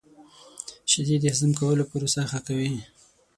[0.91, 2.73] •شیدې د هضم کولو پروسه ښه کوي.